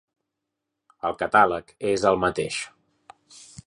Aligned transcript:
El 1.11 1.17
catàleg 1.21 1.77
és 1.93 2.09
el 2.13 2.21
mateix. 2.27 2.61